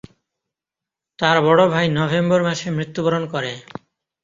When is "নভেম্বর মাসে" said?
1.97-2.67